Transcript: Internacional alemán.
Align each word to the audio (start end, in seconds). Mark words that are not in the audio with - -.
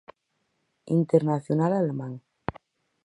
Internacional 0.97 1.71
alemán. 1.75 2.13